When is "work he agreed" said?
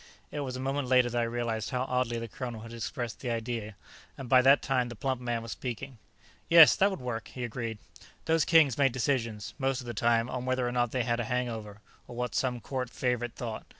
7.01-7.77